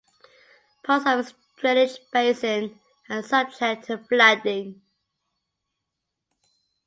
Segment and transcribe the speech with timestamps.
[0.83, 4.81] Parts of its drainage basin are subject to flooding.